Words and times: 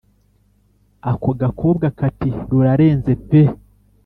ako 1.11 1.29
gakobwa 1.41 1.87
kati 1.99 2.29
“rurarenze 2.49 3.11
pee 3.27 3.51